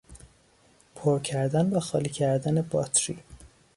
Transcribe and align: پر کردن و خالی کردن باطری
پر 0.95 1.19
کردن 1.19 1.69
و 1.69 1.79
خالی 1.79 2.09
کردن 2.09 2.61
باطری 2.61 3.19